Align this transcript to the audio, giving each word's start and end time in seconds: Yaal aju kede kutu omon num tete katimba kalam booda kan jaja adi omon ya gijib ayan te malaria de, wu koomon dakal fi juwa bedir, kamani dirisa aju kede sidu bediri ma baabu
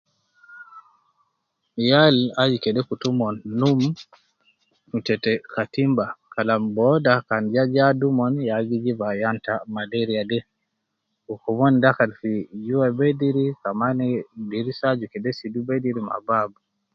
Yaal 1.89 2.17
aju 2.41 2.57
kede 2.63 2.81
kutu 2.87 3.05
omon 3.11 3.35
num 3.59 3.79
tete 5.07 5.31
katimba 5.53 6.05
kalam 6.33 6.63
booda 6.75 7.13
kan 7.27 7.43
jaja 7.55 7.83
adi 7.89 8.05
omon 8.11 8.33
ya 8.49 8.57
gijib 8.67 8.99
ayan 9.11 9.37
te 9.45 9.53
malaria 9.75 10.23
de, 10.31 10.39
wu 11.25 11.35
koomon 11.43 11.73
dakal 11.83 12.11
fi 12.19 12.31
juwa 12.65 12.87
bedir, 12.99 13.37
kamani 13.63 14.07
dirisa 14.49 14.85
aju 14.93 15.05
kede 15.13 15.29
sidu 15.39 15.59
bediri 15.67 16.01
ma 16.07 16.15
baabu 16.27 16.57